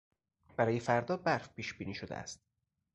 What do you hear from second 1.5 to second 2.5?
پیشبینی شده است.